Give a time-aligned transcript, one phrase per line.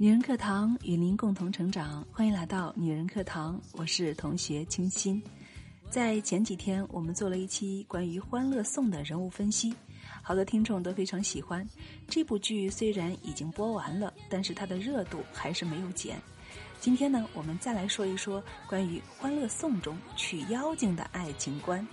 [0.00, 5.22] 女人课堂与您共同成长，欢迎来到女人课堂，我是同学清新。
[5.90, 9.74] 在前几天，我们做了一期关于《欢乐颂》的人物分析，
[10.22, 11.68] 好多听众都非常喜欢。
[12.08, 16.16] 这部剧虽然已经播完了，但是它的热度还是没有减。
[16.80, 21.86] 今天呢，我们再来说一说关于《欢乐颂》中娶妖精的爱情观：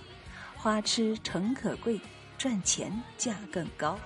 [0.55, 1.99] 花痴诚可贵，
[2.37, 3.99] 赚钱价更高。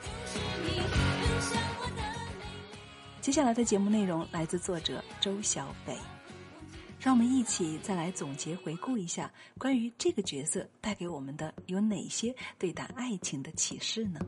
[3.22, 5.96] 接下来的节目内容来自作者周小北，
[7.00, 14.20] 让我们一起再来总结回顾一下关于这个角色带给我们的有哪些对待爱情的启示呢？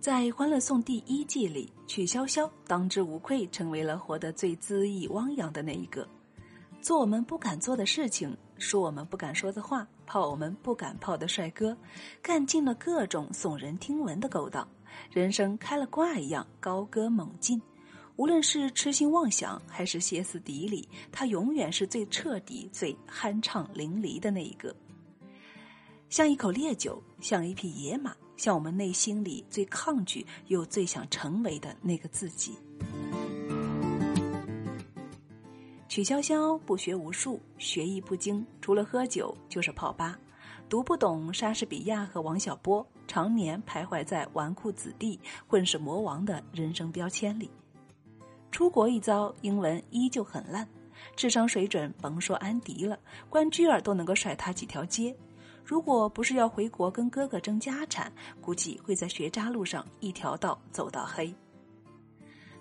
[0.00, 6.04] 在《欢乐颂》第一季里，曲筱绡当之无愧成为了活得最恣意汪洋的那一个，
[6.80, 8.36] 做我们不敢做的事情。
[8.62, 11.76] 说我们不敢说的话，泡我们不敢泡的帅哥，
[12.22, 14.66] 干尽了各种耸人听闻的勾当，
[15.10, 17.60] 人生开了挂一样高歌猛进。
[18.14, 24.74] 无论是痴心妄想还是歇斯底里，他永远是最彻底、最酣畅淋漓的那一个。
[26.08, 32.56] 像一口烈酒，像一匹野马，像我们内心里最抗拒又最想成为的那个自己。
[35.92, 40.18] 曲筱绡不学无术，学艺不精，除了喝酒就是泡吧，
[40.66, 47.50] 读不懂莎士比亚和王小波，常年徘徊在纨绔子弟、混世魔王的人生标签里。
[48.50, 50.66] 出国一遭，英文依旧很烂，
[51.14, 55.14] 智商水准甭说安迪了，关雎尔都能够甩他几条街。
[55.62, 61.34] 如果不是要回国跟哥哥争家产，估计会在学渣路上一条道走到黑。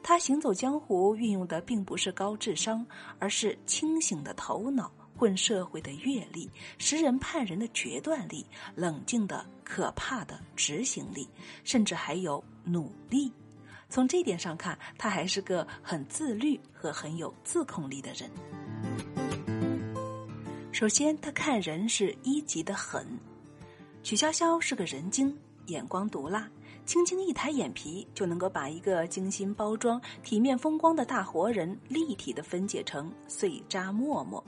[0.03, 2.85] 他行走江湖运用的并不是高智商，
[3.19, 8.45] 而是清醒的头脑、混社会的阅历、识人判人的决断力、
[8.75, 11.29] 冷静的可怕的执行力，
[11.63, 13.31] 甚至还有努力。
[13.89, 18.29] 从这点上看，他还是个很自律和很有自控力的人。
[20.71, 23.05] 首先，他看人是一级的狠。
[24.01, 25.37] 曲筱绡是个人精，
[25.67, 26.49] 眼光毒辣。
[26.85, 34.43] 轻轻一抬眼皮，就能够把一个精心包装、体面风光的大活人立体的分解成碎渣沫沫。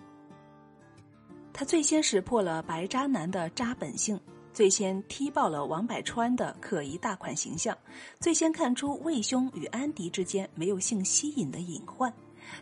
[1.53, 4.19] 他最先识破了白渣男的渣本性，
[4.51, 7.77] 最先踢爆了王百川的可疑大款形象，
[8.19, 12.11] 最先看出魏兄与安迪之间没有性吸引的隐患，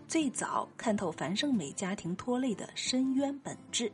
[0.07, 3.91] 最早看透樊胜美家庭拖累的深渊本质。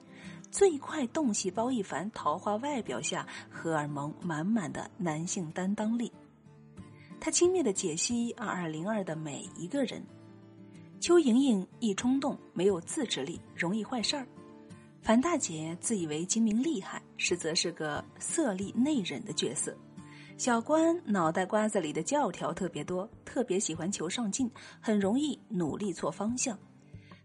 [0.57, 6.11] 最快动细胞一凡桃花外表下荷尔蒙满满的男性担当力，
[7.19, 10.03] 他轻蔑的解析二二零二的每一个人。
[10.99, 14.27] 邱莹莹一冲动，没有自制力，容易坏事儿。
[15.03, 19.77] 樊大姐自以为精明厉害，实则是个色厉内荏的角色。
[20.39, 24.49] 小关脑袋瓜子里的教条特别多，特别喜欢求上进，
[24.81, 26.57] 很容易努力错方向。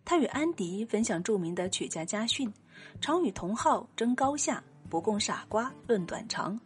[0.05, 2.53] 他与安迪分享著名的曲家家训。
[3.01, 6.59] 常与同好争高下，不共傻瓜论短长，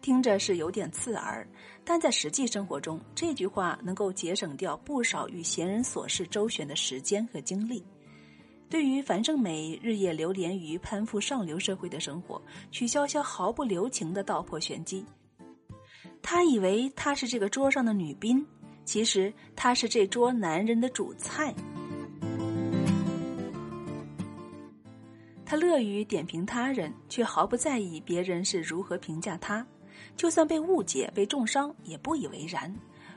[0.00, 1.46] 听着是有点刺耳，
[1.84, 7.84] 但在实际生活中，这句话能够节省掉不少与闲人琐事周旋的时间和精力。
[8.70, 12.42] 对于樊胜美日夜流连于攀附上流社会的生活，
[12.72, 15.04] 曲筱绡毫不留情的道破玄机。
[16.22, 18.44] 他以为她是这个桌上的女宾，
[18.84, 21.54] 其实她是这桌男人的主菜。
[25.46, 29.66] 他乐于点评他人，却毫不在意别人是如何评价他。
[30.16, 32.74] 就算被误解、被重伤，也不以为然。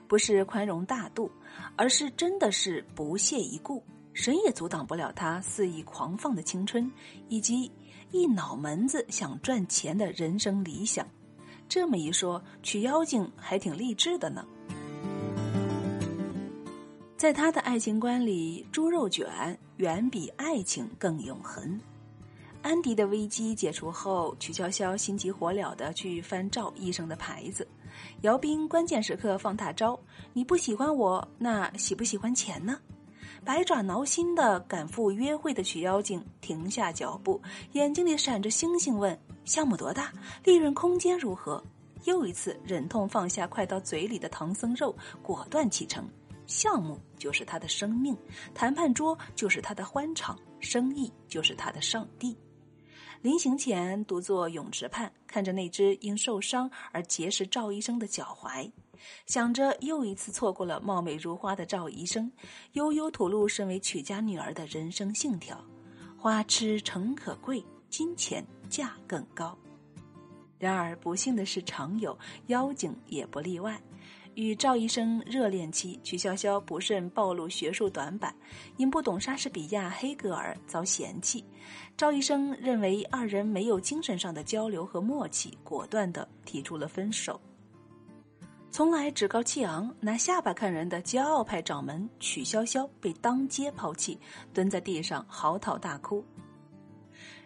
[0.08, 1.30] 不是宽容大度，
[1.76, 3.84] 而是真的是不屑一顾。
[4.14, 6.92] 谁也阻挡不了他肆意狂放的青春，
[7.28, 7.72] 以及
[8.12, 11.06] 一脑门子想赚钱的人生理想。
[11.70, 14.46] 这么一说，娶妖精还挺励志的呢。
[17.18, 21.80] 在他的爱情观里，猪肉卷远比爱情更永恒。
[22.68, 27.66] 安迪的危机解除后，曲筱绡心急火燎的去翻赵医生的牌子。
[28.24, 29.98] 姚斌关键时刻放大招
[30.34, 32.78] ：“你不喜欢我，那喜不喜欢钱呢？”
[33.46, 37.42] 百爪挠心的赶赴约会的曲妖精停下脚步，
[37.72, 40.12] 眼睛里闪着星星，问：“项目多大？
[40.44, 41.64] 利润空间如何？”
[42.04, 46.06] 又一次忍痛放下快到嘴里的唐僧肉，果断启程。
[46.48, 48.14] 项目就是他的生命，
[48.54, 52.38] 谈判桌就是他的欢场，生意就是他的上帝。
[53.22, 58.72] 临行前，独坐泳池畔，看着那只因受伤而结识赵医生的脚踝，
[59.26, 62.32] 想着又一次错过了貌美如花的赵医生，
[62.74, 65.60] 悠悠吐露身为曲家女儿的人生信条：
[66.18, 69.58] 花痴诚可贵，金钱价更高。
[70.60, 72.18] 然而不幸的是，常有
[72.48, 73.82] 妖精也不例外。
[74.38, 78.32] 与赵医生热恋期，曲筱绡不慎暴露学术短板，
[78.78, 81.44] 因不懂莎士比亚、黑格尔遭嫌弃。
[81.98, 87.42] 赵医生认为二人没有精神上的交流和默契，果断的提出了分手。
[88.70, 94.20] 从来趾高气昂、拿下巴看人的骄傲派掌门曲筱绡被当街抛弃，
[94.54, 96.24] 蹲在地上嚎啕大哭。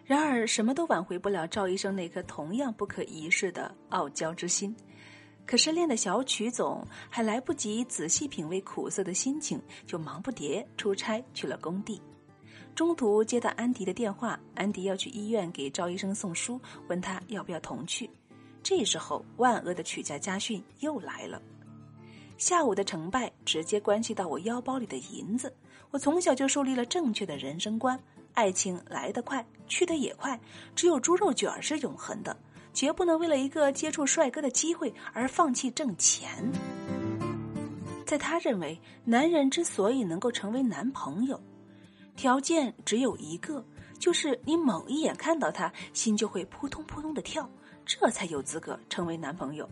[0.04, 4.76] 然而，什么都挽回不了赵医生那颗同样不可一世的傲娇之心。
[5.44, 12.00] 可失恋的小曲总还来不及仔细品味苦涩的心情，就忙不迭出差去了工地。
[12.74, 16.58] 中途接到安迪的电话，安迪要去医院给赵医生送书，
[16.88, 18.08] 问他要不要同去。
[18.62, 21.42] 这时候，万恶的曲家家训又来了。
[22.38, 25.54] 下午的成败直接关系到我腰包里的银子。
[25.90, 28.00] 我从小就树立了正确的人生观：
[28.32, 30.40] 爱情来得快，去得也快，
[30.74, 32.34] 只有猪肉卷是永恒的。
[32.72, 36.50] 绝不能为了一个接触帅哥的机会而放弃挣钱。
[38.06, 41.40] 在他认为，男人之所以能够成为男朋友，
[42.14, 43.64] 条件只有一个，
[43.98, 47.48] 就是你猛一眼看到他，心就会扑通扑通的跳，
[47.86, 49.68] 这才有资格成为男朋友。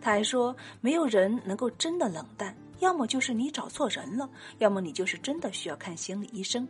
[0.00, 6.68] 他还说，没有人能够真的冷淡，要么就是你找错人了，要么你就是真的需要看心理医生。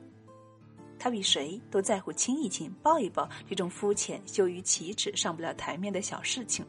[0.99, 6.65] 他比谁都在乎亲一亲、抱一抱这种肤浅、羞于启齿、上不了台面的小事情。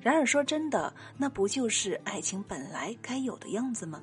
[0.00, 4.00] 然而说真的，那不就是爱情本来该有的样子吗？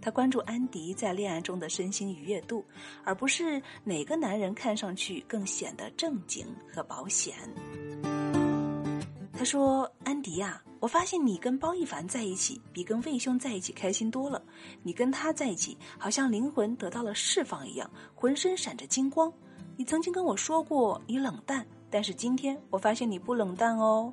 [0.00, 2.64] 他关注安迪在恋爱中的身心愉悦度，
[3.02, 7.34] 而不是哪个男人看上去更显得正经和保险。
[9.32, 14.42] 他说：“安迪呀。”我发现你跟包奕凡在一起比跟魏兄在一起开心多了。
[14.82, 19.32] 你跟他在一起，好像灵魂得到了释放一样，浑身闪着金光。
[19.76, 24.12] 你曾经跟我说过你冷淡，但是今天我发现你不冷淡哦。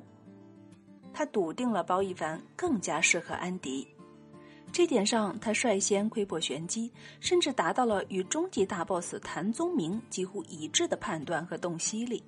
[1.12, 3.86] 他笃定了包奕凡更加适合安迪，
[4.72, 6.90] 这点上他率先窥破玄机，
[7.20, 12.22] 甚至达到了与终极大 boss 谭宗明几乎一致的判断和洞悉力。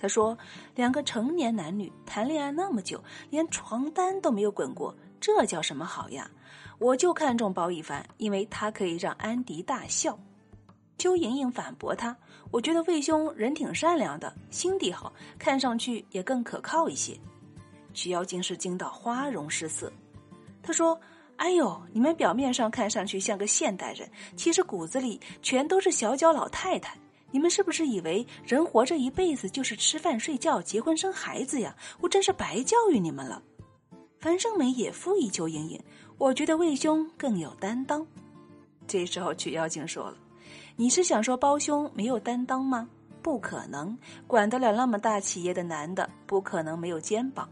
[0.00, 0.38] 他说
[0.76, 6.30] ：“两个成年男女谈恋爱那么久，连床单都没有滚过，这叫什么好呀？
[6.78, 10.16] 我就看中包奕凡，因为他可以让安迪大笑。”
[10.98, 12.16] 邱莹莹反驳他
[12.50, 17.18] ：“我觉得魏兄人挺善良的，心地好，看上去也更可靠一些。”
[17.92, 19.92] 曲妖精是惊到花容失色。
[20.62, 21.00] 他说
[21.38, 26.96] ：“哎呦，你们表面上看上去像个现代人，其实骨子里全都是小脚老太太。”
[27.30, 31.74] 你们是不是以为人活着一辈子就是吃饭、睡觉、结婚、生孩子呀？
[32.00, 33.42] 我真是白教育你们了。
[34.18, 35.80] 樊胜美也附议邱莹莹，
[36.16, 38.06] 我觉得魏兄更有担当。
[38.86, 40.16] 这时候曲妖精说了
[40.74, 42.88] ：“你是想说包兄没有担当吗？
[43.20, 43.96] 不可能，
[44.26, 47.48] 管得了那么大企业的男的，不可能没有肩膀。”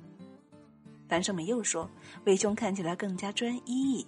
[1.08, 1.88] 樊胜美又说
[2.24, 4.04] ：“魏兄看起来更加专一。”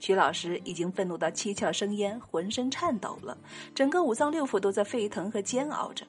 [0.00, 3.36] 徐老师已经愤怒到七窍生烟，浑身颤抖了，
[3.74, 6.06] 整个五脏六腑都在沸腾和煎熬着。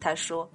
[0.00, 0.50] 他说：“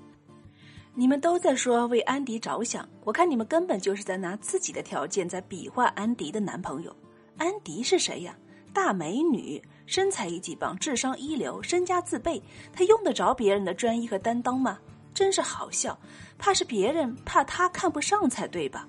[0.95, 6.93] 你们都在说为安迪着想，我看你们根本就是在拿自己的条件在比划安迪的男朋友。
[7.37, 8.35] 安迪是谁呀？
[8.73, 12.41] 大美女，身材一级棒，智商一流，身家自备，
[12.73, 14.79] 他用得着别人的专一和担当吗？
[15.13, 15.97] 真是好笑，
[16.39, 18.87] 怕是别人怕他看不上才对吧？”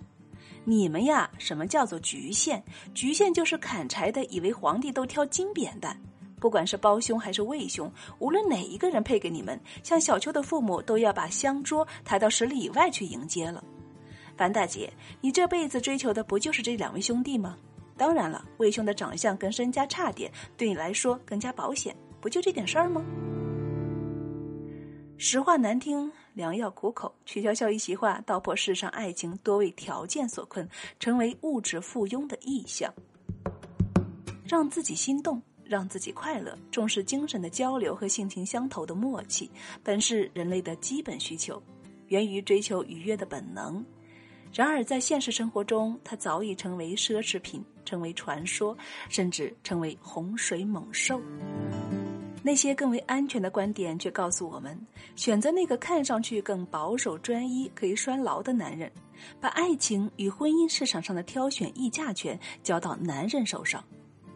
[0.68, 2.60] 你们呀，什么叫做局限？
[2.92, 5.96] 局限就是砍柴的以为皇帝都挑金扁担。
[6.40, 13.62] 不管是包兄还是魏兄，无论哪一个人配给你们，像小秋的父母都要把香桌抬到十里以外去迎接了。
[14.36, 17.56] 樊大姐，你这辈子追求的不就是这两位兄弟吗？
[17.96, 23.04] 当然了，魏兄的长相跟身家差点，对你来说更加保险，不就这点事儿吗？
[25.16, 27.14] 实话难听，良药苦口。
[27.24, 30.68] 曲筱绡一席话，道破世上爱情多为条件所困，
[31.00, 32.92] 成为物质附庸的意象。
[34.46, 39.50] 让自己心动，让自己快乐，重视精神的交流和性情相投的默契，
[39.82, 41.60] 本是人类的基本需求，
[42.08, 43.82] 源于追求愉悦的本能。
[44.52, 48.76] 然而，在现实生活中，它早已成为奢侈品，成为传说，
[49.08, 51.18] 甚至成为洪水猛兽。
[52.46, 54.78] 那些更为安全的观点却告诉我们：
[55.16, 58.88] 选择那个看上去更保守、专一、可以拴牢的男人，
[59.40, 63.82] 把爱情与婚姻市场上的挑选议价权交到男人手上，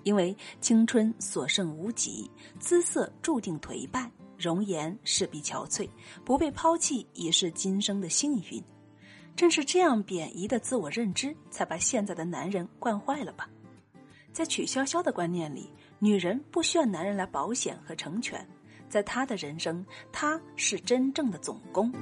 [0.02, 5.88] 因为青春所剩无几，姿色注定颓败，容颜势必憔悴，
[6.24, 8.60] 不被抛弃已是今生的幸运。
[9.36, 13.48] 正是这样贬义的自我认知，才把现在的男人惯坏了吧？
[14.32, 15.70] 在曲筱绡的观念里。
[16.02, 18.44] 女人不需要男人来保险和成全，
[18.88, 21.92] 在他的人生，他是真正的总攻。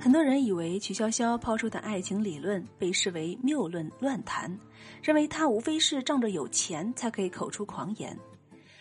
[0.00, 4.58] 很多人以为曲筱绡抛出的爱情理论被视为谬论乱谈，
[5.02, 8.18] 认为他无非是仗着有钱才可以口出狂言。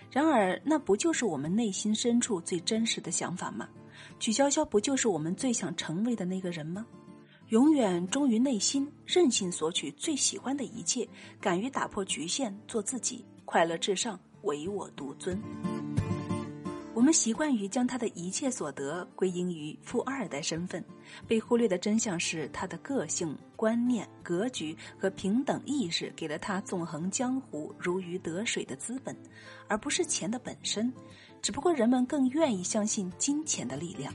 [0.10, 3.68] 然而，那不就是我们内心深处最真实的想法吗？
[4.20, 6.86] 曲筱绡不就是我们最想成为的那个人吗？
[7.50, 11.06] 永远忠于内心，任性索取最喜欢的一切，
[11.42, 15.38] 敢于打破局限，做自己，快乐至上，唯我独尊。
[16.94, 20.82] 我们习惯于将他的一切所得归因于富二代身份，
[21.28, 29.14] 被忽略的真相是他的个性、观念、格局和平等意识给了他纵横江湖、如鱼得水的资本，
[29.68, 30.90] 而不是钱的本身。
[31.42, 34.14] 只不过人们更愿意相信金钱的力量。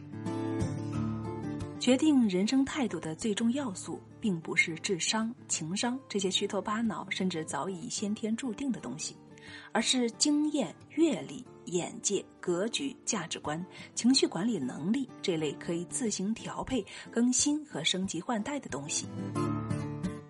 [1.79, 9.15] 决定人生态度的最终要素，并不是智商、情商这些虚头巴脑甚至早已先天注定的东西，
[9.73, 11.45] 而是经验、阅历。
[11.67, 13.61] 眼界、格局、价值观、
[13.93, 19.09] 情绪管理能力这类可以自行调配、更新和升级换代的东西。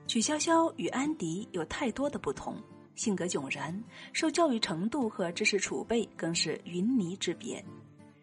[0.06, 2.56] 曲筱绡与安迪有太多的不同，
[2.94, 7.62] 性格迥然，受教育程度和知识储备更是云泥之别。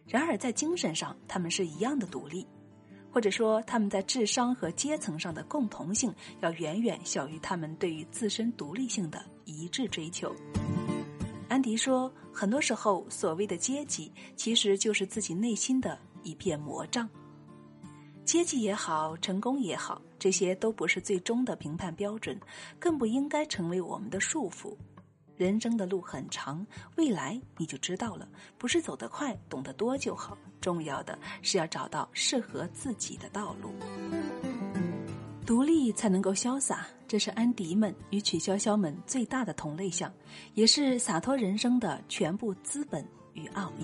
[0.07, 2.43] 然而在精神上，他们是一样的独立，
[3.11, 10.35] 或者说他们在智商和阶层上的共同性要远远小于他们对于自身独立性的一致追求。
[11.53, 17.07] 安迪说：“很多时候，所谓的阶级，其实就是自己内心的一片魔障。
[18.25, 22.35] 阶级也好，成功也好，这些都不是最终的评判标准，
[22.79, 24.75] 更不应该成为我们的束缚。
[25.35, 28.27] 人生的路很长，未来你就知道了。
[28.57, 33.75] 不是走得快，懂得多就好，重要的是要找到适合自己的道路。”
[35.45, 40.11] 独立才能够潇洒，这是安迪们与曲筱绡们最大的同类项，
[40.53, 43.83] 也是洒脱人生的全部资本与奥义。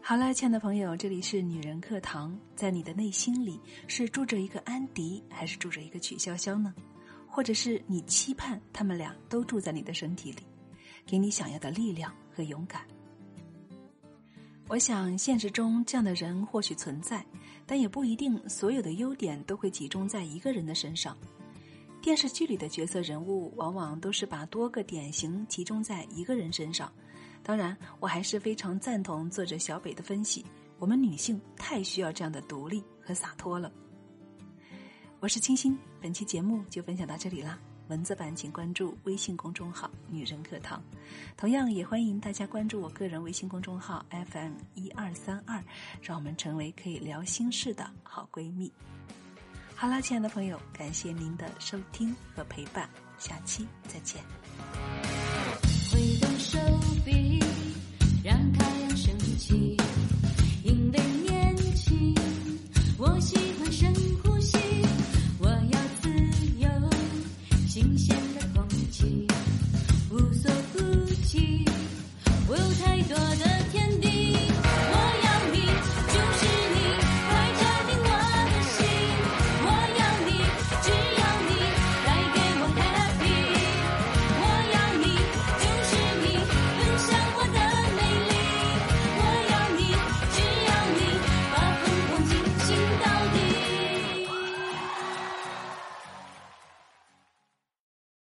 [0.00, 6.72] 好了，亲爱的朋友，这里是女人课堂，在你的内心里是住着一个安迪，还是住着一个曲筱绡呢？
[7.26, 10.42] 或者是你期盼他们俩都住在你的身体里，
[11.04, 12.82] 给你想要的力量和勇敢？
[14.72, 17.22] 我想，现实中这样的人或许存在，
[17.66, 21.14] 但也不一定所有的优点都会集中在一个人的身上。
[22.00, 26.90] 电视剧里的角色人物往往都是把多个典型集中在一个人身上。
[27.42, 30.42] 当然，我还是非常赞同作者小北的分析：
[30.78, 33.70] 我们女性太需要这样的独立和洒脱了。
[35.20, 37.58] 我是清新，本期节目就分享到这里啦。
[37.88, 40.82] 文字版请关注微信公众号“女人课堂”，
[41.36, 45.62] 同样也欢迎大家关注我个人微信公众号 “FM 一二三二”，
[46.00, 48.72] 让我们成为可以聊心事的好闺蜜。
[49.74, 54.22] 好啦，亲爱的朋友，感谢您的收听和陪伴，下期再见。